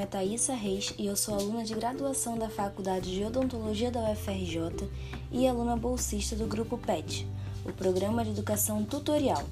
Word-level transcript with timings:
nome 0.00 0.02
é 0.02 0.06
Thaisa 0.06 0.54
Reis 0.54 0.94
e 0.98 1.06
eu 1.06 1.14
sou 1.14 1.34
aluna 1.34 1.62
de 1.62 1.74
graduação 1.74 2.38
da 2.38 2.48
Faculdade 2.48 3.14
de 3.14 3.22
Odontologia 3.22 3.90
da 3.90 4.00
UFRJ 4.10 4.88
e 5.30 5.46
aluna 5.46 5.76
bolsista 5.76 6.34
do 6.34 6.46
Grupo 6.46 6.78
PET, 6.78 7.28
o 7.66 7.72
Programa 7.72 8.24
de 8.24 8.30
Educação 8.30 8.82
Tutorial. 8.82 9.44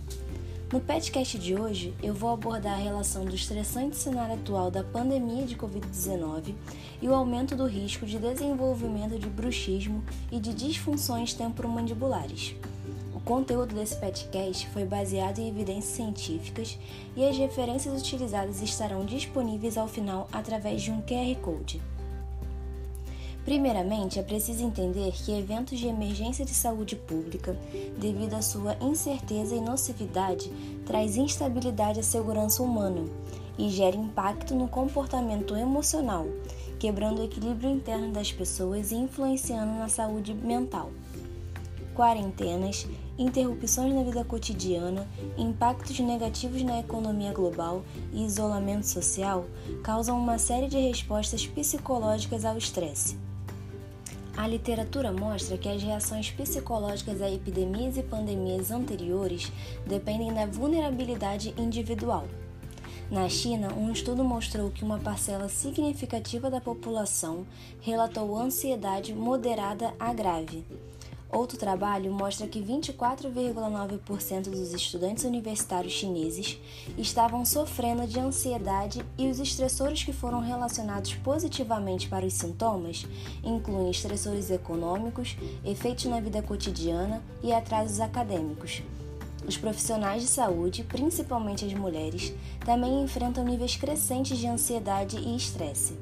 No 0.73 0.81
PETcast 0.81 1.39
de 1.39 1.55
hoje, 1.55 1.95
eu 2.03 2.15
vou 2.15 2.31
abordar 2.31 2.75
a 2.75 2.83
relação 2.83 3.27
do 3.27 3.35
estressante 3.35 3.97
cenário 3.97 4.37
atual 4.37 4.71
da 4.71 4.83
pandemia 4.83 5.45
de 5.45 5.55
Covid-19 5.55 6.55
e 7.03 7.09
o 7.09 7.15
aumento 7.15 7.55
do 7.55 7.67
risco 7.67 8.07
de 8.07 8.19
desenvolvimento 8.19 9.19
de 9.19 9.29
bruxismo 9.29 10.03
e 10.33 10.41
de 10.41 10.55
disfunções 10.55 11.35
temporomandibulares. 11.35 12.55
Conteúdo 13.29 13.75
desse 13.75 13.95
podcast 13.95 14.67
foi 14.69 14.87
baseado 14.87 15.39
em 15.39 15.49
evidências 15.49 15.93
científicas 15.93 16.79
e 17.15 17.23
as 17.23 17.37
referências 17.37 18.01
utilizadas 18.01 18.63
estarão 18.63 19.05
disponíveis 19.05 19.77
ao 19.77 19.87
final 19.87 20.27
através 20.33 20.81
de 20.81 20.91
um 20.91 21.03
QR 21.03 21.39
Code. 21.43 21.79
Primeiramente, 23.45 24.19
é 24.19 24.23
preciso 24.23 24.65
entender 24.65 25.13
que 25.13 25.39
eventos 25.39 25.79
de 25.79 25.89
emergência 25.89 26.43
de 26.43 26.55
saúde 26.55 26.97
pública, 26.97 27.55
devido 27.99 28.33
à 28.33 28.41
sua 28.41 28.75
incerteza 28.81 29.55
e 29.55 29.61
nocividade, 29.61 30.51
traz 30.87 31.19
instabilidade 31.19 32.01
à 32.01 32.03
segurança 32.03 32.63
humana 32.63 33.05
e 33.59 33.69
gera 33.69 33.95
impacto 33.95 34.55
no 34.55 34.69
comportamento 34.69 35.55
emocional, 35.55 36.25
quebrando 36.79 37.21
o 37.21 37.25
equilíbrio 37.27 37.69
interno 37.69 38.11
das 38.11 38.33
pessoas 38.33 38.91
e 38.91 38.95
influenciando 38.95 39.75
na 39.75 39.91
saúde 39.91 40.33
mental 40.33 40.91
quarentenas, 41.99 42.87
interrupções 43.19 43.93
na 43.93 44.05
vida 44.05 44.23
cotidiana, 44.23 45.05
impactos 45.37 45.99
negativos 45.99 46.63
na 46.63 46.79
economia 46.79 47.33
global 47.33 47.83
e 48.13 48.25
isolamento 48.25 48.87
social 48.87 49.47
causam 49.83 50.17
uma 50.17 50.39
série 50.39 50.69
de 50.69 50.79
respostas 50.79 51.45
psicológicas 51.45 52.45
ao 52.45 52.57
estresse. 52.57 53.19
A 54.37 54.47
literatura 54.47 55.11
mostra 55.11 55.59
que 55.59 55.69
as 55.69 55.83
reações 55.83 56.31
psicológicas 56.31 57.21
a 57.21 57.29
epidemias 57.29 57.97
e 57.97 58.03
pandemias 58.05 58.71
anteriores 58.71 59.51
dependem 59.85 60.33
da 60.33 60.47
vulnerabilidade 60.47 61.53
individual. 61.59 62.29
Na 63.11 63.29
China, 63.29 63.75
um 63.75 63.91
estudo 63.91 64.23
mostrou 64.23 64.71
que 64.71 64.85
uma 64.85 65.01
parcela 65.01 65.49
significativa 65.49 66.49
da 66.49 66.61
população 66.61 67.45
relatou 67.81 68.39
ansiedade 68.39 69.13
moderada 69.13 69.93
a 69.99 70.13
grave. 70.13 70.65
Outro 71.31 71.59
trabalho 71.59 72.11
mostra 72.11 72.47
que 72.47 72.59
24,9% 72.59 74.45
dos 74.45 74.73
estudantes 74.73 75.25
universitários 75.25 75.93
chineses 75.93 76.59
estavam 76.97 77.45
sofrendo 77.45 78.07
de 78.07 78.19
ansiedade 78.19 79.05
e 79.19 79.29
os 79.29 79.39
estressores 79.39 80.03
que 80.03 80.13
foram 80.13 80.41
relacionados 80.41 81.15
positivamente 81.17 82.09
para 82.09 82.25
os 82.25 82.33
sintomas 82.33 83.07
incluem 83.45 83.91
estressores 83.91 84.51
econômicos, 84.51 85.37
efeitos 85.63 86.07
na 86.07 86.19
vida 86.19 86.41
cotidiana 86.43 87.23
e 87.43 87.53
atrasos 87.53 88.01
acadêmicos. 88.01 88.83
Os 89.47 89.57
profissionais 89.57 90.23
de 90.23 90.29
saúde, 90.29 90.83
principalmente 90.83 91.65
as 91.65 91.75
mulheres, 91.75 92.33
também 92.65 93.03
enfrentam 93.03 93.45
níveis 93.45 93.77
crescentes 93.77 94.39
de 94.39 94.47
ansiedade 94.47 95.19
e 95.19 95.37
estresse. 95.37 95.95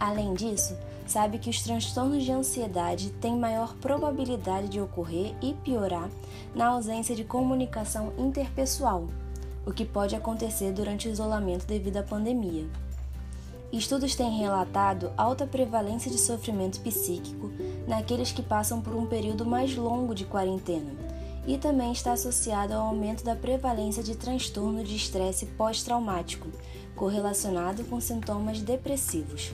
Além 0.00 0.34
disso, 0.34 0.76
sabe 1.06 1.38
que 1.38 1.48
os 1.48 1.62
transtornos 1.62 2.24
de 2.24 2.32
ansiedade 2.32 3.10
têm 3.10 3.36
maior 3.36 3.74
probabilidade 3.76 4.68
de 4.68 4.80
ocorrer 4.80 5.34
e 5.40 5.54
piorar 5.54 6.10
na 6.54 6.66
ausência 6.66 7.14
de 7.14 7.24
comunicação 7.24 8.12
interpessoal, 8.18 9.06
o 9.64 9.72
que 9.72 9.84
pode 9.84 10.14
acontecer 10.16 10.72
durante 10.72 11.08
o 11.08 11.10
isolamento 11.10 11.66
devido 11.66 11.98
à 11.98 12.02
pandemia. 12.02 12.66
Estudos 13.72 14.14
têm 14.14 14.38
relatado 14.38 15.12
alta 15.16 15.46
prevalência 15.46 16.10
de 16.10 16.18
sofrimento 16.18 16.80
psíquico 16.80 17.50
naqueles 17.86 18.32
que 18.32 18.42
passam 18.42 18.80
por 18.80 18.94
um 18.94 19.06
período 19.06 19.44
mais 19.44 19.76
longo 19.76 20.14
de 20.14 20.24
quarentena 20.24 20.92
e 21.46 21.58
também 21.58 21.92
está 21.92 22.12
associado 22.12 22.74
ao 22.74 22.88
aumento 22.88 23.24
da 23.24 23.36
prevalência 23.36 24.02
de 24.02 24.16
transtorno 24.16 24.82
de 24.82 24.96
estresse 24.96 25.46
pós-traumático, 25.46 26.48
correlacionado 26.94 27.84
com 27.84 28.00
sintomas 28.00 28.60
depressivos. 28.60 29.52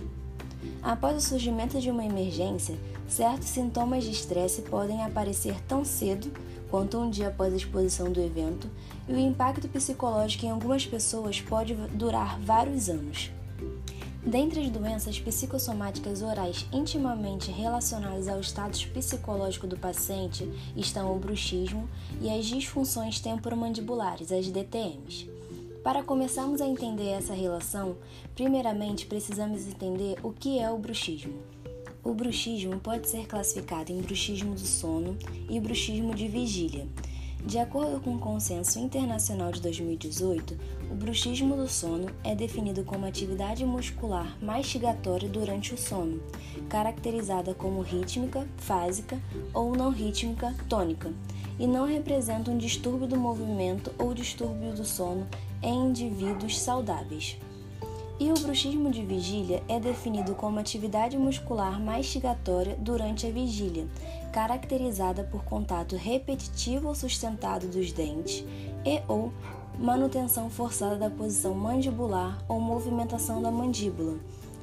Após 0.83 1.17
o 1.17 1.29
surgimento 1.29 1.81
de 1.81 1.91
uma 1.91 2.05
emergência, 2.05 2.77
certos 3.09 3.49
sintomas 3.49 4.05
de 4.05 4.11
estresse 4.11 4.63
podem 4.63 5.03
aparecer 5.03 5.61
tão 5.69 5.85
cedo 5.85 6.33
quanto 6.71 6.99
um 6.99 7.11
dia 7.11 7.29
após 7.29 7.53
a 7.53 7.57
exposição 7.57 8.11
do 8.11 8.21
evento, 8.21 8.69
e 9.07 9.13
o 9.13 9.19
impacto 9.19 9.69
psicológico 9.69 10.47
em 10.47 10.51
algumas 10.51 10.87
pessoas 10.87 11.41
pode 11.41 11.75
durar 11.75 12.41
vários 12.41 12.89
anos. 12.89 13.31
Dentre 14.25 14.61
as 14.61 14.71
doenças 14.71 15.19
psicossomáticas 15.19 16.23
orais 16.23 16.65
intimamente 16.73 17.51
relacionadas 17.51 18.29
ao 18.29 18.41
status 18.41 18.85
psicológico 18.87 19.67
do 19.67 19.77
paciente 19.77 20.49
estão 20.77 21.15
o 21.15 21.19
bruxismo 21.19 21.89
e 22.21 22.31
as 22.31 22.47
disfunções 22.47 23.19
temporomandibulares, 23.19 24.31
as 24.31 24.47
DTMs. 24.47 25.32
Para 25.83 26.05
começarmos 26.05 26.61
a 26.61 26.67
entender 26.67 27.09
essa 27.09 27.35
relação, 27.35 27.97
primeiramente 28.37 29.05
precisamos 29.07 29.67
entender 29.67 30.17
o 30.23 30.33
que 30.33 30.61
é 30.61 30.71
o 30.71 30.79
bruxismo. 30.79 31.43
O 32.05 32.15
bruxismo 32.15 32.79
pode 32.79 33.09
ser 33.09 33.27
classificado 33.27 33.91
em 33.91 34.01
bruxismo 34.01 34.55
do 34.55 34.61
sono 34.61 35.17
e 35.51 35.59
bruxismo 35.59 36.15
de 36.15 36.29
vigília. 36.29 36.87
De 37.45 37.59
acordo 37.59 38.01
com 38.01 38.15
o 38.15 38.19
Consenso 38.21 38.79
Internacional 38.79 39.51
de 39.51 39.61
2018, 39.61 40.57
o 40.89 40.95
bruxismo 40.95 41.57
do 41.57 41.67
sono 41.67 42.07
é 42.23 42.37
definido 42.37 42.85
como 42.85 43.05
atividade 43.05 43.65
muscular 43.65 44.39
mastigatória 44.41 45.29
durante 45.29 45.75
o 45.75 45.79
sono, 45.79 46.23
caracterizada 46.69 47.55
como 47.55 47.81
rítmica, 47.81 48.47
fásica 48.59 49.21
ou 49.53 49.75
não 49.75 49.91
rítmica, 49.91 50.55
tônica, 50.69 51.13
e 51.59 51.67
não 51.67 51.87
representa 51.87 52.53
um 52.53 52.59
distúrbio 52.59 53.09
do 53.09 53.17
movimento 53.17 53.93
ou 53.99 54.15
distúrbio 54.15 54.73
do 54.73 54.85
sono 54.85 55.27
em 55.63 55.89
indivíduos 55.89 56.59
saudáveis. 56.59 57.39
E 58.19 58.31
o 58.31 58.35
bruxismo 58.35 58.91
de 58.91 59.05
vigília 59.05 59.63
é 59.69 59.81
definido 59.81 60.35
como 60.35 60.59
atividade 60.59 61.17
muscular 61.17 61.81
mastigatória 61.81 62.77
durante 62.79 63.27
a 63.27 63.31
vigília, 63.31 63.87
caracterizada 64.33 65.25
por 65.25 65.43
contato 65.45 65.97
repetitivo 65.97 66.89
ou 66.89 66.95
sustentado 66.95 67.67
dos 67.67 67.91
dentes 67.93 68.45
e 68.85 69.03
ou 69.09 69.33
manutenção 69.79 70.51
forçada 70.51 70.97
da 70.97 71.11
posição 71.11 71.55
mandibular 71.55 72.45
ou 72.49 72.61
movimentação 72.61 73.43
da 73.43 73.51
mandíbula, 73.51 74.19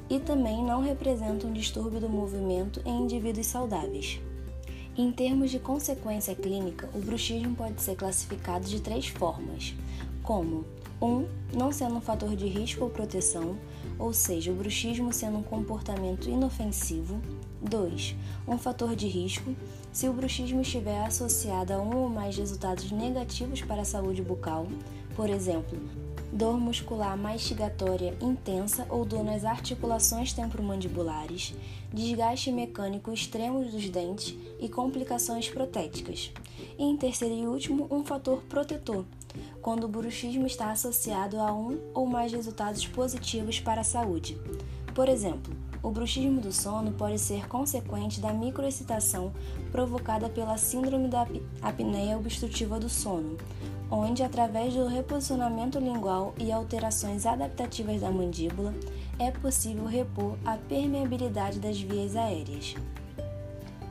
e 0.10 0.20
também 0.20 0.64
não 0.64 0.82
representa 0.82 1.46
um 1.46 1.54
distúrbio 1.54 2.00
do 2.00 2.10
movimento 2.10 2.82
em 2.86 3.04
indivíduos 3.04 3.48
saudáveis. 3.48 4.20
Em 4.98 5.12
termos 5.12 5.52
de 5.52 5.60
consequência 5.60 6.36
clínica, 6.36 6.90
o 6.94 7.00
bruxismo 7.00 7.56
pode 7.56 7.82
ser 7.82 7.96
classificado 7.96 8.66
de 8.66 8.82
três 8.82 9.08
formas, 9.08 9.74
como 10.24 10.66
1. 10.76 10.79
Um, 11.02 11.26
não 11.54 11.72
sendo 11.72 11.96
um 11.96 12.02
fator 12.02 12.36
de 12.36 12.48
risco 12.48 12.84
ou 12.84 12.90
proteção, 12.90 13.58
ou 13.98 14.14
seja, 14.14 14.52
o 14.52 14.56
bruxismo 14.56 15.14
sendo 15.14 15.38
um 15.38 15.44
comportamento 15.44 16.30
inofensivo. 16.30 17.22
2. 17.62 18.16
Um 18.48 18.58
fator 18.58 18.96
de 18.96 19.08
risco, 19.08 19.54
se 19.92 20.08
o 20.08 20.14
bruxismo 20.14 20.62
estiver 20.62 21.04
associado 21.04 21.74
a 21.74 21.78
um 21.78 21.96
ou 21.96 22.10
mais 22.10 22.38
resultados 22.38 22.90
negativos 22.92 23.62
para 23.62 23.82
a 23.82 23.86
saúde 23.86 24.22
bucal, 24.22 24.68
por 25.16 25.30
exemplo, 25.30 25.78
dor 26.32 26.60
muscular 26.60 27.18
mastigatória 27.18 28.16
intensa 28.22 28.86
ou 28.90 29.04
dor 29.04 29.24
nas 29.24 29.44
articulações 29.44 30.32
temporomandibulares, 30.32 31.54
desgaste 31.92 32.52
mecânico 32.52 33.12
extremo 33.12 33.66
dos 33.66 33.90
dentes 33.90 34.38
e 34.60 34.70
complicações 34.70 35.50
protéticas. 35.50 36.32
E 36.78 36.84
em 36.84 36.96
terceiro 36.96 37.36
e 37.36 37.48
último, 37.48 37.88
um 37.92 38.06
fator 38.06 38.44
protetor, 38.44 39.06
quando 39.62 39.84
o 39.84 39.88
bruxismo 39.88 40.46
está 40.46 40.72
associado 40.72 41.40
a 41.40 41.54
um 41.54 41.80
ou 41.94 42.06
mais 42.06 42.32
resultados 42.32 42.86
positivos 42.88 43.60
para 43.60 43.82
a 43.82 43.84
saúde. 43.84 44.38
Por 44.94 45.08
exemplo, 45.08 45.54
o 45.82 45.92
bruxismo 45.92 46.42
do 46.42 46.52
sono 46.52 46.92
pode 46.92 47.18
ser 47.20 47.48
consequente 47.48 48.20
da 48.20 48.34
microexcitação 48.34 49.32
provocada 49.72 50.28
pela 50.30 50.58
síndrome 50.58 51.08
da 51.08 51.26
apneia 51.62 52.18
obstrutiva 52.18 52.80
do 52.80 52.90
sono, 52.90 53.38
onde, 53.90 54.24
através 54.24 54.74
do 54.74 54.88
reposicionamento 54.88 55.80
lingual 55.80 56.34
e 56.38 56.52
alterações 56.52 57.26
adaptativas 57.26 58.02
da 58.02 58.12
mandíbula, 58.12 58.74
é 59.18 59.32
possível 59.32 59.86
repor 59.86 60.38
a 60.46 60.58
permeabilidade 60.58 61.60
das 61.60 61.80
vias 61.80 62.16
aéreas. 62.16 62.76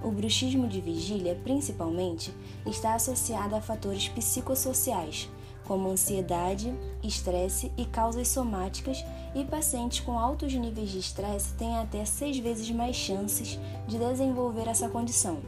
O 0.03 0.11
bruxismo 0.11 0.69
de 0.69 0.81
vigília, 0.81 1.35
principalmente, 1.43 2.33
está 2.65 2.95
associado 2.95 3.56
a 3.56 3.61
fatores 3.61 4.09
psicossociais, 4.09 5.29
como 5.67 5.91
ansiedade, 5.91 6.73
estresse 7.03 7.73
e 7.77 7.85
causas 7.85 8.29
somáticas, 8.29 9.05
e 9.35 9.45
pacientes 9.45 10.00
com 10.00 10.19
altos 10.19 10.55
níveis 10.55 10.91
de 10.91 10.99
estresse 10.99 11.53
têm 11.55 11.77
até 11.77 12.05
seis 12.05 12.39
vezes 12.39 12.71
mais 12.71 12.97
chances 12.97 13.59
de 13.87 13.99
desenvolver 13.99 14.69
essa 14.69 14.89
condição. 14.89 15.39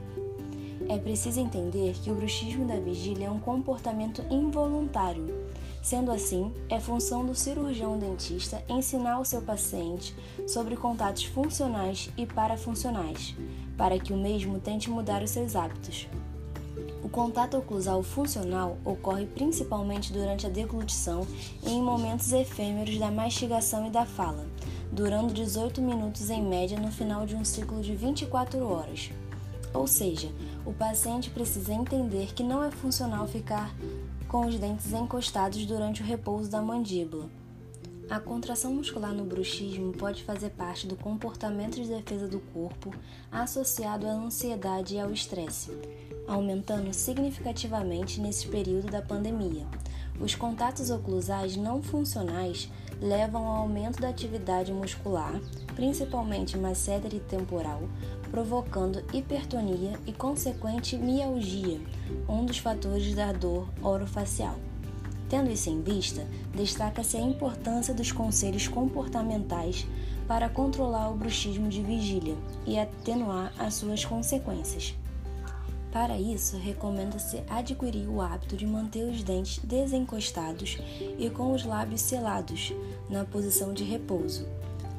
É 0.89 0.99
preciso 0.99 1.39
entender 1.41 1.95
que 2.03 2.11
o 2.11 2.15
bruxismo 2.15 2.67
da 2.67 2.79
vigília 2.81 3.29
é 3.29 3.31
um 3.31 3.39
comportamento 3.39 4.25
involuntário, 4.29 5.41
Sendo 5.83 6.13
assim, 6.13 6.53
é 6.69 6.79
função 6.79 7.25
do 7.25 7.35
cirurgião 7.35 7.99
dentista 7.99 8.63
ensinar 8.69 9.19
o 9.19 9.25
seu 9.25 9.41
paciente 9.41 10.15
sobre 10.47 10.77
contatos 10.77 11.25
funcionais 11.25 12.11
e 12.19 12.27
parafuncionais, 12.27 13.35
para 13.81 13.99
que 13.99 14.13
o 14.13 14.17
mesmo 14.17 14.61
tente 14.61 14.91
mudar 14.91 15.23
os 15.23 15.31
seus 15.31 15.57
hábitos. 15.57 16.07
O 17.03 17.09
contato 17.09 17.57
oclusal 17.57 18.03
funcional 18.03 18.77
ocorre 18.85 19.25
principalmente 19.25 20.13
durante 20.13 20.47
a 20.47 20.51
deglutição 20.51 21.27
e 21.63 21.71
em 21.71 21.83
momentos 21.83 22.31
efêmeros 22.31 22.99
da 22.99 23.11
mastigação 23.11 23.87
e 23.87 23.91
da 23.91 24.05
fala, 24.05 24.47
durando 24.93 25.33
18 25.33 25.81
minutos 25.81 26.29
em 26.29 26.43
média 26.43 26.79
no 26.79 26.93
final 26.93 27.25
de 27.25 27.35
um 27.35 27.43
ciclo 27.43 27.81
de 27.81 27.97
24 27.97 28.63
horas. 28.63 29.11
Ou 29.73 29.87
seja, 29.87 30.29
o 30.67 30.75
paciente 30.75 31.31
precisa 31.31 31.73
entender 31.73 32.35
que 32.35 32.43
não 32.43 32.63
é 32.63 32.71
funcional 32.71 33.27
ficar 33.27 33.75
com 34.29 34.45
os 34.45 34.59
dentes 34.59 34.93
encostados 34.93 35.65
durante 35.65 36.03
o 36.03 36.05
repouso 36.05 36.51
da 36.51 36.61
mandíbula. 36.61 37.40
A 38.11 38.19
contração 38.19 38.75
muscular 38.75 39.15
no 39.15 39.25
bruxismo 39.25 39.93
pode 39.93 40.25
fazer 40.25 40.51
parte 40.51 40.85
do 40.85 40.97
comportamento 40.97 41.77
de 41.77 41.87
defesa 41.87 42.27
do 42.27 42.41
corpo 42.41 42.93
associado 43.31 44.05
à 44.05 44.11
ansiedade 44.11 44.97
e 44.97 45.01
ao 45.01 45.13
estresse, 45.13 45.71
aumentando 46.27 46.93
significativamente 46.93 48.21
nesse 48.21 48.49
período 48.49 48.91
da 48.91 49.01
pandemia. 49.01 49.65
Os 50.19 50.35
contatos 50.35 50.91
oclusais 50.91 51.57
não 51.57 51.81
funcionais 51.81 52.69
levam 53.01 53.47
ao 53.47 53.59
aumento 53.59 54.01
da 54.01 54.09
atividade 54.09 54.73
muscular, 54.73 55.41
principalmente 55.77 56.59
masséter 56.59 57.15
e 57.15 57.21
temporal, 57.21 57.83
provocando 58.29 59.05
hipertonia 59.15 59.93
e 60.05 60.13
consequente 60.13 60.99
mialgia, 60.99 61.81
um 62.29 62.45
dos 62.45 62.59
fatores 62.59 63.15
da 63.15 63.33
dor 63.33 63.69
orofacial. 63.81 64.59
Tendo 65.31 65.49
isso 65.49 65.71
em 65.71 65.81
vista, 65.81 66.27
destaca-se 66.53 67.17
a 67.17 67.21
importância 67.21 67.95
dos 67.95 68.11
conselhos 68.11 68.67
comportamentais 68.67 69.87
para 70.27 70.49
controlar 70.49 71.09
o 71.09 71.17
bruxismo 71.17 71.69
de 71.69 71.81
vigília 71.83 72.37
e 72.67 72.77
atenuar 72.77 73.53
as 73.57 73.75
suas 73.75 74.05
consequências. 74.05 74.95
Para 75.93 76.19
isso, 76.19 76.57
recomenda-se 76.57 77.43
adquirir 77.49 78.09
o 78.09 78.21
hábito 78.21 78.57
de 78.57 78.67
manter 78.67 79.05
os 79.05 79.23
dentes 79.23 79.61
desencostados 79.63 80.79
e 81.19 81.31
com 81.31 81.53
os 81.53 81.65
lábios 81.65 82.01
selados, 82.01 82.73
na 83.09 83.25
posição 83.25 83.73
de 83.73 83.85
repouso. 83.85 84.47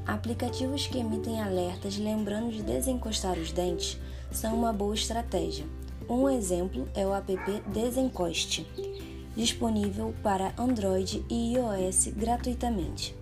Aplicativos 0.05 0.87
que 0.87 0.97
emitem 0.97 1.41
alertas 1.41 1.97
lembrando 1.97 2.51
de 2.51 2.63
desencostar 2.63 3.37
os 3.37 3.51
dentes 3.51 3.97
são 4.31 4.55
uma 4.55 4.73
boa 4.73 4.95
estratégia. 4.95 5.65
Um 6.09 6.29
exemplo 6.29 6.89
é 6.93 7.05
o 7.05 7.13
app 7.13 7.37
Desencoste, 7.67 8.67
disponível 9.35 10.13
para 10.21 10.53
Android 10.57 11.23
e 11.29 11.53
iOS 11.55 12.07
gratuitamente. 12.15 13.15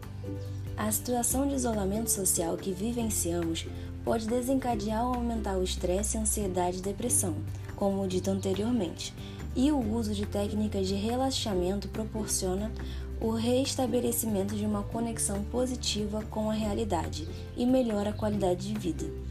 A 0.78 0.92
situação 0.92 1.48
de 1.48 1.56
isolamento 1.56 2.10
social 2.10 2.56
que 2.56 2.72
vivenciamos 2.72 3.68
pode 4.04 4.28
desencadear 4.28 5.06
ou 5.06 5.16
aumentar 5.16 5.58
o 5.58 5.64
estresse, 5.64 6.18
ansiedade 6.18 6.78
e 6.78 6.82
depressão, 6.82 7.36
como 7.76 8.08
dito 8.08 8.30
anteriormente, 8.32 9.14
e 9.56 9.72
o 9.72 9.94
uso 9.94 10.14
de 10.14 10.26
técnicas 10.26 10.88
de 10.88 10.96
relaxamento 10.96 11.88
proporciona 11.90 12.72
o 13.20 13.32
reestabelecimento 13.32 14.56
de 14.56 14.66
uma 14.66 14.84
conexão 14.84 15.44
positiva 15.44 16.24
com 16.30 16.50
a 16.50 16.54
realidade 16.54 17.28
e 17.58 17.66
melhora 17.66 18.12
a 18.12 18.14
qualidade 18.14 18.72
de 18.72 18.80
vida. 18.80 19.29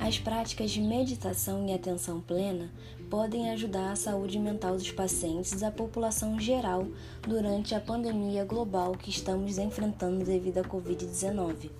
As 0.00 0.16
práticas 0.16 0.70
de 0.70 0.80
meditação 0.80 1.66
e 1.66 1.74
atenção 1.74 2.20
plena 2.20 2.70
podem 3.10 3.50
ajudar 3.50 3.90
a 3.90 3.96
saúde 3.96 4.38
mental 4.38 4.76
dos 4.76 4.92
pacientes 4.92 5.52
e 5.52 5.58
da 5.58 5.72
população 5.72 6.38
geral 6.38 6.86
durante 7.22 7.74
a 7.74 7.80
pandemia 7.80 8.44
global 8.44 8.92
que 8.92 9.10
estamos 9.10 9.58
enfrentando 9.58 10.24
devido 10.24 10.58
à 10.58 10.62
Covid-19. 10.62 11.70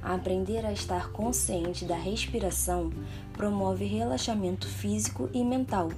Aprender 0.00 0.64
a 0.64 0.72
estar 0.72 1.10
consciente 1.10 1.84
da 1.84 1.96
respiração 1.96 2.90
promove 3.32 3.84
relaxamento 3.84 4.68
físico 4.68 5.28
e 5.34 5.42
mental, 5.42 5.90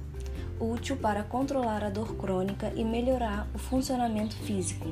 útil 0.59 0.97
para 0.97 1.23
controlar 1.23 1.83
a 1.83 1.91
dor 1.91 2.15
crônica 2.15 2.73
e 2.75 2.83
melhorar 2.83 3.47
o 3.53 3.59
funcionamento 3.59 4.35
físico. 4.35 4.87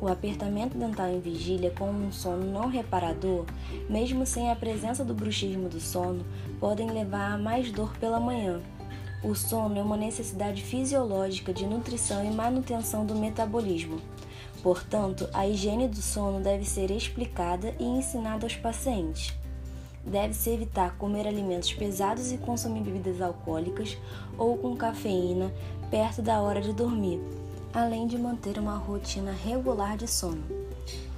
O 0.00 0.08
apertamento 0.08 0.78
dental 0.78 1.10
em 1.10 1.20
vigília 1.20 1.70
com 1.70 1.90
um 1.90 2.10
sono 2.10 2.50
não 2.50 2.68
reparador, 2.68 3.44
mesmo 3.88 4.24
sem 4.24 4.50
a 4.50 4.56
presença 4.56 5.04
do 5.04 5.12
bruxismo 5.12 5.68
do 5.68 5.78
sono, 5.78 6.24
podem 6.58 6.90
levar 6.90 7.32
a 7.32 7.38
mais 7.38 7.70
dor 7.70 7.94
pela 7.98 8.18
manhã. 8.18 8.62
O 9.22 9.34
sono 9.34 9.78
é 9.78 9.82
uma 9.82 9.98
necessidade 9.98 10.62
fisiológica 10.62 11.52
de 11.52 11.66
nutrição 11.66 12.24
e 12.24 12.30
manutenção 12.30 13.04
do 13.04 13.14
metabolismo. 13.14 14.00
Portanto, 14.62 15.28
a 15.34 15.46
higiene 15.46 15.86
do 15.86 16.00
sono 16.00 16.40
deve 16.40 16.64
ser 16.64 16.90
explicada 16.90 17.74
e 17.78 17.84
ensinada 17.84 18.46
aos 18.46 18.56
pacientes. 18.56 19.34
Deve-se 20.02 20.48
evitar 20.48 20.96
comer 20.96 21.26
alimentos 21.26 21.74
pesados 21.74 22.32
e 22.32 22.38
consumir 22.38 22.80
bebidas 22.80 23.20
alcoólicas 23.20 23.98
ou 24.38 24.56
com 24.56 24.74
cafeína 24.74 25.52
perto 25.90 26.22
da 26.22 26.40
hora 26.40 26.62
de 26.62 26.72
dormir, 26.72 27.20
além 27.72 28.06
de 28.06 28.18
manter 28.18 28.58
uma 28.58 28.76
rotina 28.76 29.32
regular 29.32 29.96
de 29.96 30.08
sono. 30.08 30.42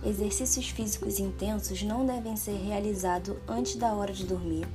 Exercícios 0.04 0.68
físicos 0.68 1.18
intensos 1.18 1.82
não 1.82 2.04
devem 2.04 2.36
ser 2.36 2.56
realizados 2.56 3.36
antes 3.48 3.76
da 3.76 3.92
hora 3.92 4.12
de 4.12 4.26
dormir 4.26 4.66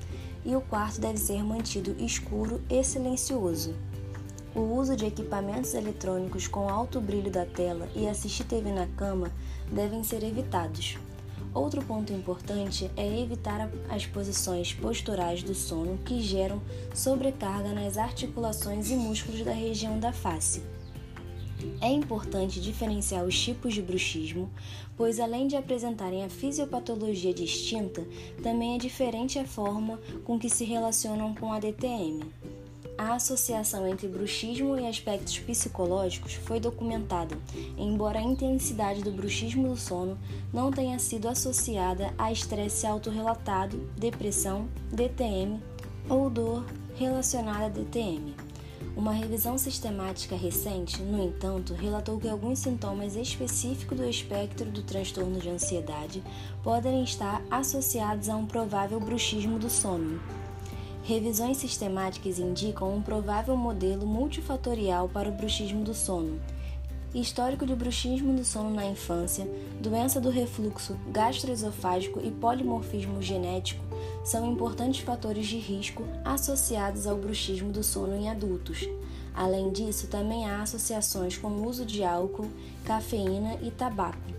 e 0.45 0.55
o 0.55 0.61
quarto 0.61 1.01
deve 1.01 1.17
ser 1.17 1.43
mantido 1.43 1.95
escuro 1.99 2.61
e 2.69 2.83
silencioso. 2.83 3.75
O 4.55 4.61
uso 4.61 4.95
de 4.95 5.05
equipamentos 5.05 5.73
eletrônicos 5.73 6.47
com 6.47 6.69
alto 6.69 6.99
brilho 6.99 7.29
da 7.29 7.45
tela 7.45 7.87
e 7.93 8.07
assistir 8.07 8.45
TV 8.45 8.71
na 8.71 8.87
cama 8.87 9.31
devem 9.71 10.03
ser 10.03 10.23
evitados. 10.23 10.97
Outro 11.53 11.83
ponto 11.83 12.13
importante 12.13 12.89
é 12.95 13.19
evitar 13.19 13.69
as 13.89 14.05
posições 14.05 14.73
posturais 14.73 15.43
do 15.43 15.53
sono 15.53 15.97
que 15.97 16.21
geram 16.21 16.61
sobrecarga 16.93 17.73
nas 17.73 17.97
articulações 17.97 18.89
e 18.89 18.95
músculos 18.95 19.43
da 19.43 19.53
região 19.53 19.99
da 19.99 20.13
face. 20.13 20.61
É 21.81 21.89
importante 21.89 22.61
diferenciar 22.61 23.25
os 23.25 23.39
tipos 23.39 23.73
de 23.73 23.81
bruxismo, 23.81 24.49
pois 24.95 25.19
além 25.19 25.47
de 25.47 25.55
apresentarem 25.55 26.23
a 26.23 26.29
fisiopatologia 26.29 27.33
distinta, 27.33 28.05
também 28.41 28.75
é 28.75 28.77
diferente 28.77 29.39
a 29.39 29.45
forma 29.45 29.99
com 30.23 30.39
que 30.39 30.49
se 30.49 30.65
relacionam 30.65 31.33
com 31.35 31.51
a 31.51 31.59
DTM. 31.59 32.25
A 32.97 33.13
associação 33.13 33.87
entre 33.87 34.07
bruxismo 34.07 34.75
e 34.75 34.87
aspectos 34.87 35.37
psicológicos 35.37 36.33
foi 36.33 36.59
documentada, 36.59 37.37
embora 37.77 38.17
a 38.17 38.23
intensidade 38.23 39.03
do 39.03 39.11
bruxismo 39.11 39.67
do 39.67 39.77
sono 39.77 40.17
não 40.51 40.71
tenha 40.71 40.97
sido 40.97 41.27
associada 41.27 42.11
a 42.17 42.31
estresse 42.31 42.87
autorrelatado, 42.87 43.77
depressão, 43.95 44.67
DTM 44.91 45.61
ou 46.09 46.27
dor 46.27 46.65
relacionada 46.95 47.65
a 47.65 47.69
DTM. 47.69 48.46
Uma 48.97 49.11
revisão 49.11 49.59
sistemática 49.59 50.35
recente, 50.35 51.03
no 51.03 51.23
entanto, 51.23 51.75
relatou 51.75 52.19
que 52.19 52.27
alguns 52.27 52.57
sintomas 52.57 53.15
específicos 53.15 53.95
do 53.95 54.09
espectro 54.09 54.71
do 54.71 54.81
transtorno 54.81 55.39
de 55.39 55.49
ansiedade 55.49 56.23
podem 56.63 57.03
estar 57.03 57.43
associados 57.51 58.27
a 58.27 58.35
um 58.35 58.47
provável 58.47 58.99
bruxismo 58.99 59.59
do 59.59 59.69
sono. 59.69 60.19
Revisões 61.03 61.57
sistemáticas 61.57 62.39
indicam 62.39 62.91
um 62.91 62.99
provável 62.99 63.55
modelo 63.55 64.07
multifatorial 64.07 65.07
para 65.07 65.29
o 65.29 65.31
bruxismo 65.31 65.83
do 65.83 65.93
sono. 65.93 66.41
Histórico 67.13 67.67
de 67.67 67.75
bruxismo 67.75 68.33
do 68.33 68.43
sono 68.43 68.71
na 68.71 68.87
infância, 68.87 69.47
doença 69.79 70.19
do 70.19 70.31
refluxo 70.31 70.97
gastroesofágico 71.11 72.19
e 72.19 72.31
polimorfismo 72.31 73.21
genético 73.21 73.86
são 74.27 74.51
importantes 74.51 74.99
fatores 74.99 75.47
de 75.47 75.57
risco 75.57 76.03
associados 76.25 77.07
ao 77.07 77.15
bruxismo 77.15 77.71
do 77.71 77.81
sono 77.81 78.13
em 78.13 78.29
adultos. 78.29 78.85
Além 79.33 79.71
disso, 79.71 80.07
também 80.07 80.49
há 80.49 80.61
associações 80.61 81.37
com 81.37 81.47
o 81.47 81.65
uso 81.65 81.85
de 81.85 82.03
álcool, 82.03 82.49
cafeína 82.83 83.57
e 83.61 83.71
tabaco 83.71 84.37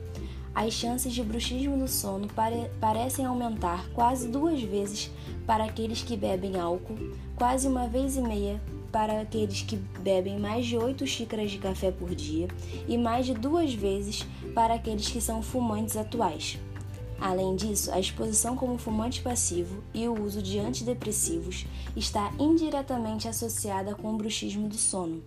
as 0.58 0.72
chances 0.72 1.12
de 1.12 1.22
bruxismo 1.22 1.78
do 1.78 1.86
sono 1.86 2.26
pare 2.26 2.68
parecem 2.80 3.24
aumentar 3.24 3.88
quase 3.90 4.26
duas 4.26 4.60
vezes 4.60 5.08
para 5.46 5.62
aqueles 5.62 6.02
que 6.02 6.16
bebem 6.16 6.58
álcool, 6.58 6.98
quase 7.36 7.68
uma 7.68 7.86
vez 7.86 8.16
e 8.16 8.20
meia 8.20 8.60
para 8.90 9.20
aqueles 9.20 9.62
que 9.62 9.76
bebem 9.76 10.40
mais 10.40 10.66
de 10.66 10.76
8 10.76 11.06
xícaras 11.06 11.52
de 11.52 11.58
café 11.58 11.92
por 11.92 12.12
dia 12.12 12.48
e 12.88 12.98
mais 12.98 13.26
de 13.26 13.34
duas 13.34 13.72
vezes 13.72 14.26
para 14.52 14.74
aqueles 14.74 15.08
que 15.08 15.20
são 15.20 15.42
fumantes 15.42 15.96
atuais. 15.96 16.58
Além 17.20 17.56
disso, 17.56 17.90
a 17.90 17.98
exposição 17.98 18.56
como 18.56 18.78
fumante 18.78 19.20
passivo 19.20 19.82
e 19.92 20.06
o 20.06 20.22
uso 20.22 20.40
de 20.40 20.58
antidepressivos 20.58 21.66
está 21.96 22.32
indiretamente 22.38 23.26
associada 23.26 23.94
com 23.94 24.14
o 24.14 24.16
bruxismo 24.16 24.68
do 24.68 24.76
sono. 24.76 25.22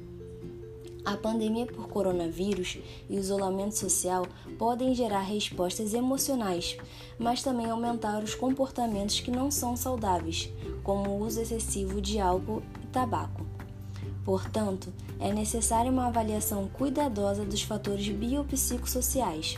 A 1.03 1.17
pandemia 1.17 1.65
por 1.65 1.87
coronavírus 1.87 2.77
e 3.09 3.15
o 3.15 3.19
isolamento 3.19 3.75
social 3.77 4.25
podem 4.57 4.93
gerar 4.93 5.21
respostas 5.21 5.93
emocionais, 5.93 6.77
mas 7.17 7.41
também 7.41 7.69
aumentar 7.69 8.23
os 8.23 8.35
comportamentos 8.35 9.19
que 9.19 9.31
não 9.31 9.49
são 9.49 9.75
saudáveis, 9.75 10.49
como 10.83 11.09
o 11.09 11.25
uso 11.25 11.41
excessivo 11.41 11.99
de 11.99 12.19
álcool 12.19 12.61
e 12.83 12.87
tabaco. 12.87 13.43
Portanto, 14.23 14.93
é 15.19 15.33
necessária 15.33 15.91
uma 15.91 16.05
avaliação 16.05 16.67
cuidadosa 16.67 17.43
dos 17.43 17.63
fatores 17.63 18.07
biopsicossociais. 18.07 19.57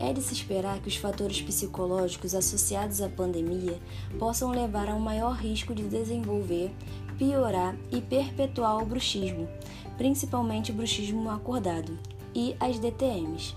É 0.00 0.12
de 0.12 0.22
se 0.22 0.32
esperar 0.32 0.80
que 0.80 0.88
os 0.88 0.96
fatores 0.96 1.42
psicológicos 1.42 2.34
associados 2.34 3.00
à 3.00 3.08
pandemia 3.08 3.78
possam 4.18 4.50
levar 4.50 4.88
a 4.88 4.94
um 4.94 5.00
maior 5.00 5.34
risco 5.34 5.74
de 5.74 5.82
desenvolver, 5.82 6.70
piorar 7.18 7.76
e 7.90 8.00
perpetuar 8.00 8.80
o 8.80 8.86
bruxismo, 8.86 9.48
principalmente 9.96 10.70
o 10.70 10.74
bruxismo 10.74 11.28
acordado, 11.28 11.98
e 12.34 12.54
as 12.60 12.78
DTMs. 12.78 13.56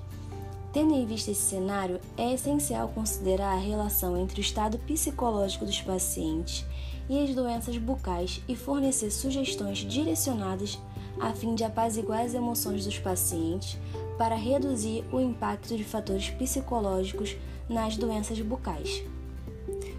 Tendo 0.73 0.95
em 0.95 1.05
vista 1.05 1.31
esse 1.31 1.41
cenário, 1.41 1.99
é 2.17 2.33
essencial 2.33 2.87
considerar 2.87 3.53
a 3.53 3.59
relação 3.59 4.17
entre 4.17 4.39
o 4.39 4.41
estado 4.41 4.79
psicológico 4.79 5.65
dos 5.65 5.81
pacientes 5.81 6.65
e 7.09 7.21
as 7.21 7.35
doenças 7.35 7.77
bucais 7.77 8.41
e 8.47 8.55
fornecer 8.55 9.11
sugestões 9.11 9.79
direcionadas 9.79 10.79
a 11.19 11.33
fim 11.33 11.55
de 11.55 11.63
apaziguar 11.63 12.21
as 12.21 12.33
emoções 12.33 12.85
dos 12.85 12.97
pacientes 12.97 13.77
para 14.21 14.35
reduzir 14.35 15.03
o 15.11 15.19
impacto 15.19 15.75
de 15.75 15.83
fatores 15.83 16.29
psicológicos 16.29 17.35
nas 17.67 17.97
doenças 17.97 18.39
bucais. 18.39 19.03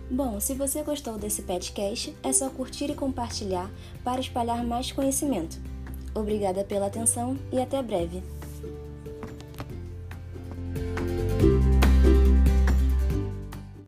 Bom, 0.08 0.38
se 0.38 0.54
você 0.54 0.80
gostou 0.84 1.18
desse 1.18 1.42
podcast, 1.42 2.16
é 2.22 2.32
só 2.32 2.48
curtir 2.48 2.88
e 2.88 2.94
compartilhar 2.94 3.68
para 4.04 4.20
espalhar 4.20 4.64
mais 4.64 4.92
conhecimento. 4.92 5.58
Obrigada 6.14 6.62
pela 6.62 6.86
atenção 6.86 7.36
e 7.50 7.60
até 7.60 7.82
breve! 7.82 8.22